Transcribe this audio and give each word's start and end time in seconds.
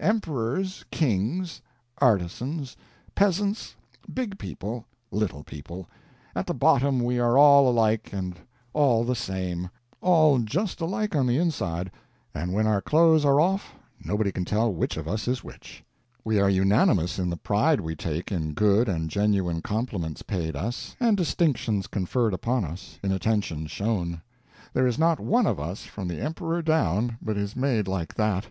Emperors, 0.00 0.84
kings, 0.90 1.62
artisans, 1.98 2.76
peasants, 3.14 3.76
big 4.12 4.36
people, 4.36 4.84
little 5.12 5.44
people 5.44 5.86
at 6.34 6.48
the 6.48 6.52
bottom 6.52 6.98
we 6.98 7.20
are 7.20 7.38
all 7.38 7.68
alike 7.70 8.12
and 8.12 8.40
all 8.72 9.04
the 9.04 9.14
same; 9.14 9.70
all 10.00 10.40
just 10.40 10.80
alike 10.80 11.14
on 11.14 11.28
the 11.28 11.38
inside, 11.38 11.92
and 12.34 12.52
when 12.52 12.66
our 12.66 12.82
clothes 12.82 13.24
are 13.24 13.40
off, 13.40 13.72
nobody 14.04 14.32
can 14.32 14.44
tell 14.44 14.74
which 14.74 14.96
of 14.96 15.06
us 15.06 15.28
is 15.28 15.44
which. 15.44 15.84
We 16.24 16.40
are 16.40 16.50
unanimous 16.50 17.16
in 17.16 17.30
the 17.30 17.36
pride 17.36 17.80
we 17.80 17.94
take 17.94 18.32
in 18.32 18.54
good 18.54 18.88
and 18.88 19.08
genuine 19.08 19.62
compliments 19.62 20.22
paid 20.22 20.56
us, 20.56 20.96
and 20.98 21.16
distinctions 21.16 21.86
conferred 21.86 22.34
upon 22.34 22.64
us, 22.64 22.98
in 23.04 23.12
attentions 23.12 23.70
shown. 23.70 24.22
There 24.72 24.88
is 24.88 24.98
not 24.98 25.20
one 25.20 25.46
of 25.46 25.60
us, 25.60 25.84
from 25.84 26.08
the 26.08 26.20
emperor 26.20 26.62
down, 26.62 27.16
but 27.22 27.36
is 27.36 27.54
made 27.54 27.86
like 27.86 28.12
that. 28.14 28.46